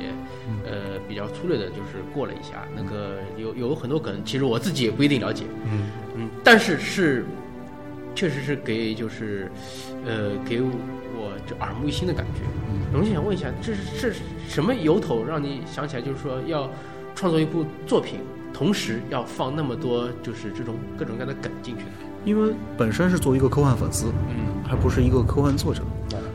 [0.48, 0.60] 嗯。
[0.66, 5.90] 呃，比较粗略的，就是过了一下，那个有有很多梗，其实我自己也不一定了解，嗯。
[6.16, 7.26] 嗯，但是是
[8.14, 9.50] 确实是给就是
[10.06, 12.42] 呃给我就耳目一新的感觉。
[12.70, 12.82] 嗯。
[12.94, 16.70] 我就想问一下，这是这是什么由头让你想起来，就是说要
[17.16, 18.20] 创作一部作品，
[18.58, 21.90] 同时要放那么多就是这种各种各样的梗进去呢？
[22.26, 25.84] 因为本身是作为一个科幻粉丝，嗯，还不是一个科幻作者，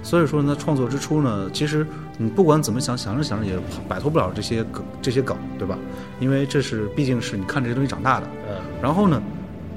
[0.05, 1.85] 所以说呢，创作之初呢，其实
[2.17, 3.59] 你不管怎么想，想着想着也
[3.89, 5.77] 摆脱不了这些梗，这些梗，对吧？
[6.21, 8.27] 因为这是毕竟是你看这些东西长大的。
[8.49, 9.21] 嗯，然后呢，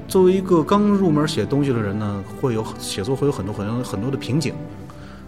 [0.06, 4.54] 作为一个刚入门写东西的人呢，会有写作会有很多很多很多的瓶颈。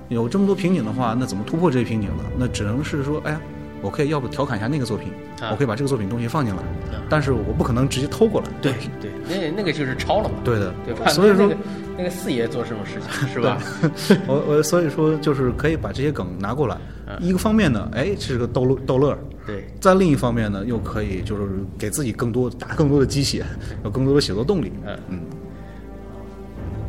[0.09, 2.23] 有这么多瓶颈的话，那怎么突破这些瓶颈呢？
[2.39, 3.41] 那只能是说，哎呀，
[3.83, 5.09] 我可以要不调侃一下那个作品，
[5.41, 5.51] 啊。
[5.51, 7.03] 我可以把这个作品东西放进来，啊。
[7.09, 8.49] 但是我不可能直接偷过来。
[8.61, 11.09] 对对，那那个就是抄了嘛，对的，对吧？
[11.09, 11.57] 所以说那个
[11.99, 13.59] 那个四爷做这种事情是吧？
[14.27, 21.43] 我我所以说就是可以把这些梗拿过来，嗯一个方面呢，哎，这是个逗乐逗乐儿；对，在另一方面呢，又可以就是
[21.79, 23.45] 给自己更多打更多的鸡血，
[23.85, 24.73] 有更多的写作动力。
[24.87, 25.21] 嗯嗯，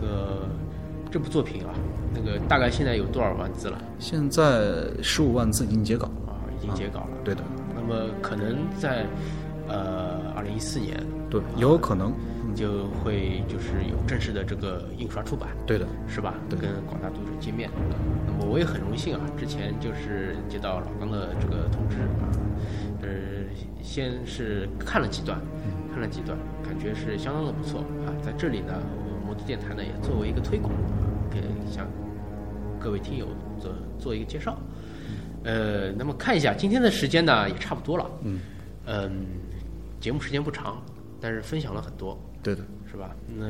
[0.01, 0.47] 那个
[1.09, 1.69] 这部作品啊，
[2.13, 3.77] 那个大概现在有多少万字了？
[3.99, 6.18] 现在十五万字已经结稿，啊，
[6.59, 7.09] 已经截稿了。
[7.23, 7.41] 对的，
[7.73, 9.05] 那么可能在
[9.67, 12.11] 呃二零一四年对，有可能，
[12.55, 16.33] 就会就是有正式的这个印刷出版，对的，是吧？
[16.49, 17.69] 对跟广大读者见面。
[18.25, 22.25] 那么我也很荣幸啊，之前就是接到老刚的这个通知啊，
[23.03, 23.07] 呃，
[23.81, 25.39] 先是看了几段，
[25.93, 28.09] 看了几段，感觉是相当的不错啊。
[28.23, 31.85] 在这里呢，我们摩托电台呢也作为一个推广啊，给向
[32.79, 33.27] 各位听友
[33.59, 34.57] 做做一个介绍。
[35.43, 38.09] 呃，那么看一下今天的时间呢，也差不多了。
[38.23, 38.39] 嗯
[38.85, 39.25] 嗯，
[39.99, 40.81] 节目时间不长，
[41.21, 42.17] 但是分享了很多。
[42.41, 43.11] 对的，是吧？
[43.27, 43.45] 那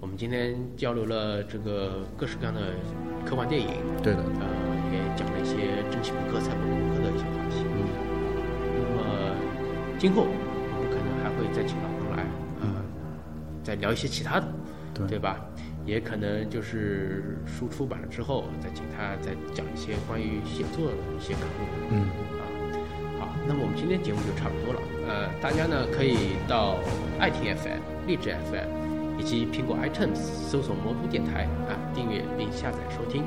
[0.00, 2.60] 我们今天交流了这个各式各样的
[3.24, 3.68] 科幻电影，
[4.02, 4.46] 对的，呃，
[4.92, 7.64] 也讲了一些蒸汽朋克、赛博朋克的一些话题。
[8.76, 9.34] 那么
[9.98, 12.24] 今后我们可能还会再请老彭来，
[12.60, 12.82] 呃，
[13.62, 14.46] 再聊一些其他的，
[14.94, 15.40] 对对吧？
[15.90, 21.66] 也可能就是书出版了之后，再请他再讲一些关于写作的一些感悟。
[21.90, 22.06] 嗯，
[22.38, 22.42] 啊，
[23.18, 24.80] 好，那么我们今天节目就差不多了。
[25.08, 26.78] 呃，大家呢可以到
[27.18, 33.24] 爱听 FM、荔枝 FM 以及苹果 iTunes 搜索“魔都电台”啊，订阅并下载收听。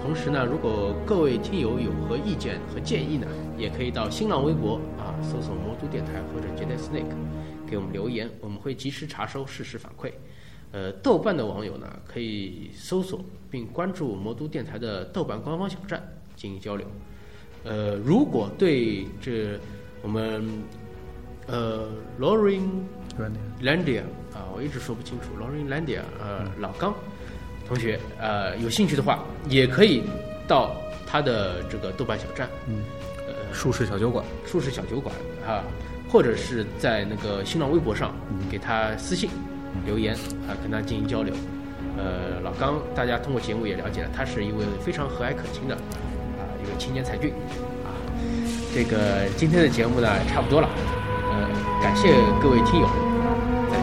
[0.00, 3.26] 同时呢，如果各位听友有何意见和建议呢，
[3.58, 7.10] 也可以到新浪微博啊搜索“魔都电台”或者 “Jedi Snake”
[7.66, 10.12] 给我们留言，我们会及时查收适时反馈。
[10.72, 16.02] 呃，豆瓣的网友呢，可以搜索并关注魔都电台的豆瓣官方小站
[16.36, 16.86] 进行交流。
[17.64, 19.58] 呃，如果对这
[20.02, 20.46] 我们
[21.46, 21.88] 呃
[22.20, 22.62] Lauren
[23.16, 24.02] 对的 Landia
[24.32, 26.94] 啊，我一直说不清楚 Lauren Landia 呃老刚
[27.66, 30.02] 同学呃有兴趣的话，也可以
[30.46, 30.76] 到
[31.06, 32.84] 他的这个豆瓣小站，嗯，
[33.26, 35.14] 呃术士小酒馆，术士小酒馆
[35.46, 35.64] 啊，
[36.08, 38.14] 或者是在那个新浪微博上
[38.50, 39.28] 给他私信
[39.86, 40.14] 留言
[40.46, 41.34] 啊，跟他进行交流。
[41.96, 47.32] 呃，老刚，大家通过节目也了解了，他是一位非常和蔼可亲的啊一位青年才俊
[47.82, 47.90] 啊。
[48.74, 50.68] 这个今天的节目呢差不多了，
[51.30, 51.48] 呃，
[51.82, 52.94] 感谢各位听友啊，
[53.70, 53.82] 在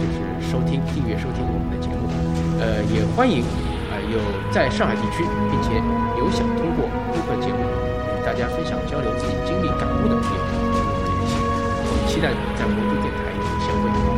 [0.00, 2.08] 就是收听、订阅收听我们的节目，
[2.56, 3.44] 呃，也欢迎
[3.92, 4.16] 啊有
[4.50, 5.76] 在上海地区，并且
[6.16, 10.40] 有想通过播客节目与大家分享交流自己经历感悟的朋友，
[10.72, 11.36] 跟我们联系。
[11.84, 13.28] 我们期待在魔都电台
[13.60, 14.13] 相会